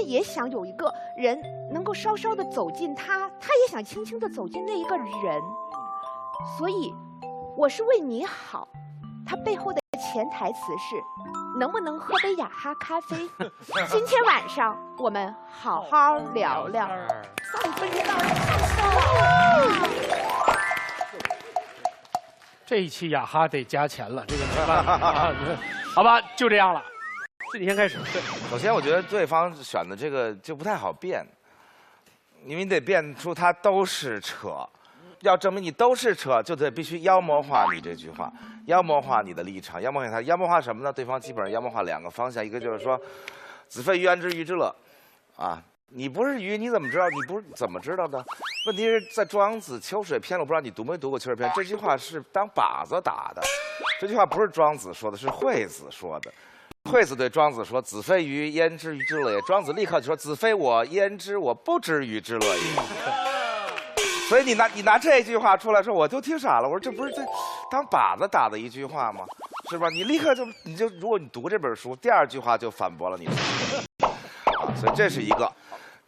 [0.00, 1.38] 们也想有一个人
[1.70, 5.42] 能够稍稍的走近他，他也想轻轻的走进那一个人。
[6.56, 6.94] 所以，
[7.56, 8.66] 我是为你好，
[9.26, 10.96] 他背后的潜台词是，
[11.58, 13.16] 能不能喝杯雅哈咖啡？
[13.90, 16.88] 今天晚上我们好好聊聊。
[17.52, 18.24] 三分钟到了，
[22.64, 25.30] 这一期雅哈得加钱了，这个没办法啊。
[25.94, 26.82] 好吧，就这样了。
[27.50, 31.26] 自己先开始，对，首先我觉得对方选的这个就不太好辩，
[32.44, 34.64] 因为你得辩出他都是扯，
[35.22, 38.32] 要证明你都是扯，就得必须妖魔化你这句话，
[38.66, 40.92] 妖魔化你的立场，妖魔化他，妖魔化什么呢？
[40.92, 43.00] 对方基本上妖魔化两个方向，一个就是说，
[43.66, 44.72] 子非鱼安知鱼之乐，
[45.34, 47.10] 啊，你不是鱼，你怎么知道？
[47.10, 48.24] 你不是怎么知道的？
[48.66, 53.42] 问题是在庄子《秋水篇》，我不知道你读没读过《秋水篇》，这句话是当靶子打的，
[54.00, 56.32] 这句话不是庄子说的，是惠子说的。
[56.88, 62.62] 惠子对庄子说：“子非鱼，焉知鱼之乐也？”庄子立刻就说：“子非我，焉知我不知鱼之乐也？”
[64.28, 66.68] 所以你拿你拿这句话出来说，我就听傻了。
[66.68, 67.22] 我说这不是这
[67.70, 69.26] 当靶子打的一句话吗？
[69.70, 69.88] 是吧？
[69.90, 73.26] 你立刻就你就如果你读这本书，第二句话就反驳了你。
[73.26, 75.50] 啊，所以这是一个。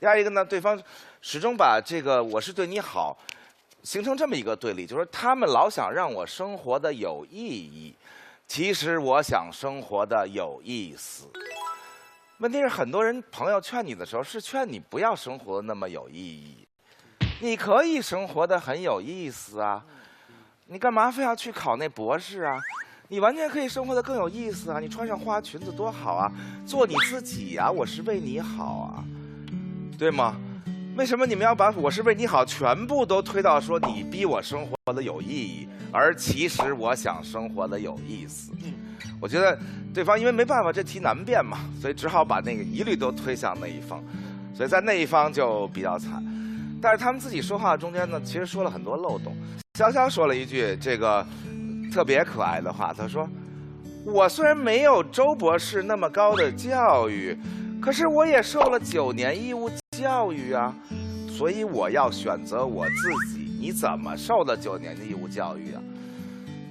[0.01, 0.81] 第二一个呢，对方
[1.21, 3.17] 始终把这个我是对你好，
[3.83, 7.95] 形成这么一个对立，就是他们老想让我生活的有意义。
[8.55, 11.27] 其实我想生活的有意思。
[12.37, 16.69] 问题是，很多人朋友劝你的时候，是劝你不要生活那么有意义。
[17.41, 19.83] 你可以生活的很有意思啊，
[20.67, 22.61] 你干嘛非要去考那博士啊？
[23.09, 24.79] 你完全可以生活的更有意思啊！
[24.79, 26.31] 你穿上花裙子多好啊，
[26.67, 29.03] 做你自己呀，我是为你好啊，
[29.99, 30.37] 对吗？
[30.95, 38.51] 为什么你们要把我是为你好全部都推到说你逼我生活的有意义，而其实我想生活的有意思？
[39.21, 39.59] 我觉得
[39.93, 44.03] 对方因为没办法，这题难辩嘛，所以只好把那个疑虑都推向那一方，
[44.55, 46.25] 所以在那一方就比较惨。
[46.81, 49.37] 但是他们自己说话中间呢，其实说了很多漏洞。
[49.79, 51.25] 潇潇说了一句这个
[51.93, 53.29] 特别可爱的话，他说
[54.05, 57.39] ：“我虽然没有周博士那么高的教育，
[57.81, 60.75] 可是我也受了九年义务。”教育啊，
[61.29, 63.42] 所以我要选择我自己。
[63.63, 65.81] 你怎么受了九年的义务教育啊？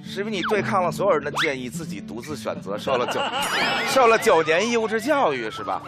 [0.04, 3.18] 是因为你对抗了所有人的建议，自己独自选择受了九
[3.88, 5.80] 受了九年义务制教育是吧？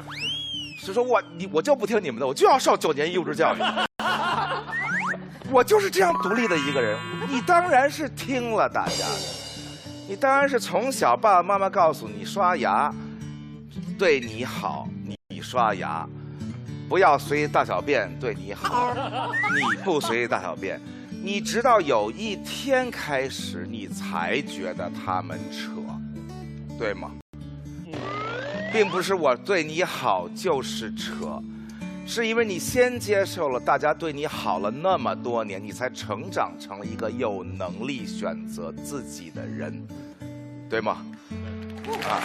[0.81, 3.59] 是说我你我就不听你们的，我就要受九年义务制教育。
[5.53, 6.98] 我就是这样独立的一个人。
[7.28, 9.19] 你当然是听了大家的，
[10.09, 12.91] 你当然是从小爸爸妈妈告诉你刷牙
[13.98, 14.88] 对你好，
[15.28, 16.09] 你刷牙。
[16.87, 18.94] 不要随大小便，对你好。
[19.54, 20.78] 你不随大小便，
[21.25, 25.71] 你直到有一天开始，你才觉得他们扯，
[26.79, 27.12] 对吗？
[28.71, 31.43] 并不是我对你好就是扯，
[32.07, 39.83] 是因为你先接受了大家对你好了那么多年，你才成长成了一个有能力选择自己的人，
[40.69, 40.99] 对吗？
[42.06, 42.21] 啊，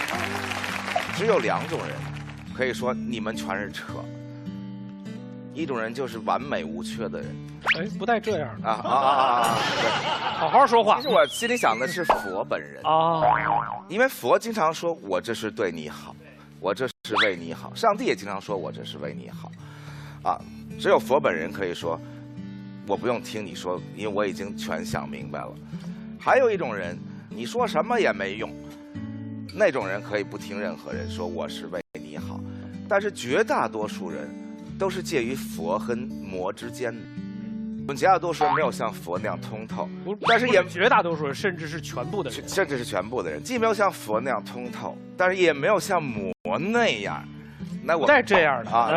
[1.16, 1.96] 只有两种人，
[2.54, 3.94] 可以说你们全是扯。
[5.54, 7.36] 一种人就是完美无缺的人，
[7.78, 9.58] 哎，不带这样的啊啊啊！
[9.82, 9.90] 对，
[10.40, 10.98] 好好说话。
[10.98, 13.22] 其实我心里想的是佛本人啊，
[13.90, 16.16] 因为佛经常说我这是对你好，
[16.60, 17.74] 我这是为你好。
[17.76, 19.52] 上帝也经常说我这是为你好，
[20.24, 20.40] 啊，
[20.80, 22.00] 只有佛本人可以说，
[22.88, 25.54] 我不用听你说，因为我已经全想明白了。
[26.20, 26.98] 还有一种人，
[27.30, 28.50] 你说什么也没用，
[29.54, 32.40] 那种人可以不听任何人说我是为你好，
[32.88, 34.30] 但是绝大多数人。
[34.80, 37.00] 都是介于佛和魔之间的。
[37.82, 39.90] 我们绝大多数人没有像佛那样通透，
[40.28, 47.28] 但是也绝大多数人甚至是全部的人，甚至是全部的人，既没有像佛那样通透，但是也没有像魔那样。
[47.84, 48.90] 那我再这样的啊，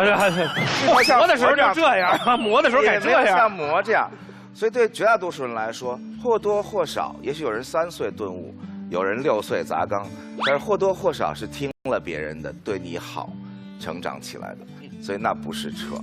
[0.87, 4.10] 魔的时候就这样，魔的时候也这样， 像魔这样。
[4.54, 8.54] 所以对绝大多数人来说，或多或少，也许有人三岁顿悟，
[8.91, 10.06] 有人六岁砸缸，
[10.44, 13.32] 但是或多或少是听了别人的对你好，
[13.81, 14.59] 成长起来的。
[15.03, 15.97] 所以那不是车，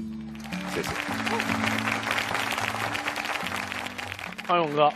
[0.74, 0.90] 谢谢。
[4.44, 4.92] 方勇哥，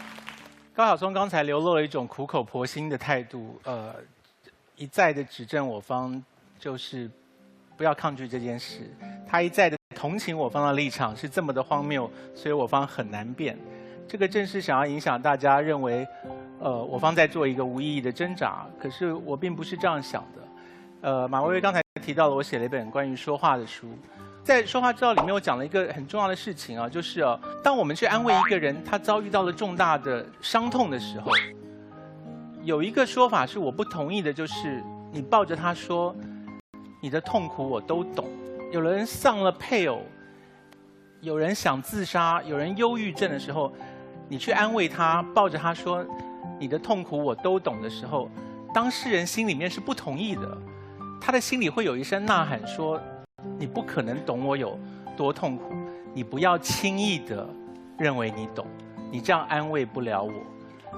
[0.76, 3.96] 高晓松刚才流露了一种苦口婆心的态度，呃，
[4.76, 6.22] 一再的指正我方，
[6.60, 7.10] 就是
[7.78, 8.94] 不要抗拒这件事。
[9.26, 13.58] 他一再的同情我方的立场是这么的荒谬，所以我方很难辩。
[14.06, 16.06] 这个正是想要影响大家认为，
[16.60, 18.66] 呃，我方在做一个无意义的挣扎。
[18.78, 21.10] 可是我并不是这样想的。
[21.10, 21.83] 呃，马薇薇刚才。
[22.04, 23.88] 提到了我写了一本关于说话的书，
[24.44, 31.32] 在《说话之道》里面，我讲了一个很重要的事情啊，就是哦，当我们去安慰一个人，他遭遇到了重大的伤痛的时候，
[32.62, 34.84] 有一个说法是我不同意的，就是
[35.14, 36.14] 你抱着他说，
[37.02, 38.28] 你的痛苦我都懂，
[38.74, 40.02] 有人丧了配偶，
[41.22, 43.72] 有人想自杀，有人忧郁症的时候，
[44.28, 46.06] 你去安慰他，抱着他说
[46.60, 48.30] ：“你的痛苦我都懂”的时候，
[48.74, 50.58] 当事人心里面是不同意的，
[51.26, 53.00] 他的心里会有一声呐喊说
[53.58, 54.78] ：“你不可能懂我有
[55.16, 55.74] 多痛苦，
[56.14, 57.48] 你不要轻易的
[57.98, 58.68] 认为你懂，
[59.10, 60.34] 你这样安慰不了我。”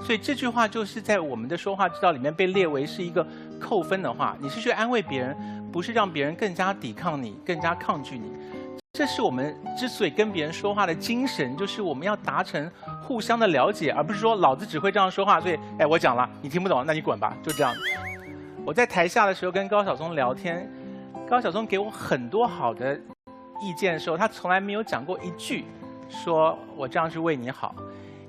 [0.02, 3.24] 所以这句话就是在我们的说话之道里面被列为是一个
[3.60, 4.36] 扣分的话。
[4.40, 5.36] 你是去安慰别人，
[5.70, 8.32] 不是让别人更加抵抗你、更加抗拒你。
[8.94, 12.68] 这是我们之所以跟别人说话的精神，就是我们要达成
[13.00, 15.40] 互相的了解，而不是说老子只会这样说话。
[15.40, 17.72] 所以，哎，我讲了，你听不懂，那你滚吧，就这样。
[18.66, 20.68] 我在台下的时候跟高晓松聊天，
[21.28, 23.00] 高晓松给我很多好的
[23.60, 25.64] 意见的时候，他从来没有讲过一句，
[26.08, 27.72] 说我这样是为你好。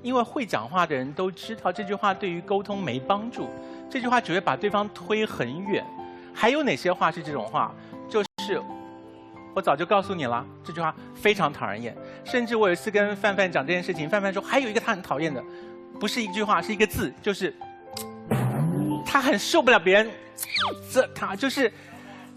[0.00, 3.48] 因为会讲话的人都知道这句话对于沟通没帮助，
[3.90, 5.84] 这句话只会把对方推很远。
[6.32, 7.74] 还有哪些话是这种话？
[8.08, 8.62] 就是
[9.56, 11.96] 我早就告诉你了，这句话非常讨人厌。
[12.24, 15.42] 甚至我有一次跟范范讲这件事情，范范说还有一个他很讨厌的，
[15.98, 17.52] 不是一句话，是一个字，就是
[19.04, 20.08] 他很受不了别人
[20.92, 21.72] 这他就是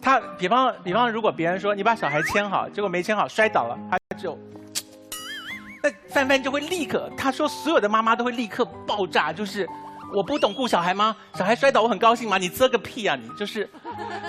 [0.01, 4.37] 他，比方比方如果别人说你把小孩牵好，结果没牵好摔倒了，他就。
[5.83, 9.67] 那范范就会立刻，他说所有的妈妈都会立刻爆炸，就是
[10.13, 11.15] 我不懂顾小孩吗？
[11.33, 12.37] 小孩摔倒我很高兴吗？
[12.37, 13.27] 你这个屁啊你！
[13.29, 13.67] 就是，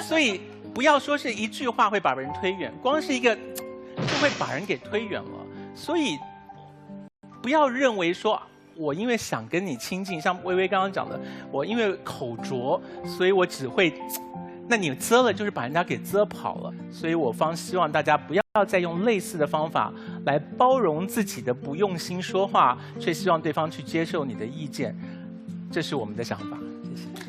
[0.00, 0.40] 所以
[0.74, 5.46] 不要说是一句话会把人推远，光是一个就会把人给推远了。
[5.74, 6.18] 所以
[7.42, 8.40] 不要认为说
[8.76, 11.20] 我因为想跟你亲近，像微微刚刚讲的，
[11.50, 13.92] 我因为口拙，所以我只会。
[14.68, 16.72] 那你遮了，就是把人家给遮跑了。
[16.90, 19.92] 所以我方希望大家不要再用类似的方法
[20.24, 24.96] 来包容自己的不用心说话，却希望对方去接受你的意见，
[25.70, 26.56] 这是我们的想法。
[26.84, 27.21] 谢谢。